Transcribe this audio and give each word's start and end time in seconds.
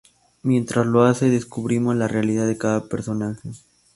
Mientras 0.41 0.87
lo 0.87 1.03
hace 1.03 1.29
descubrimos 1.29 1.95
la 1.95 2.07
realidad 2.07 2.47
de 2.47 2.57
cada 2.57 2.87
personaje. 2.89 3.51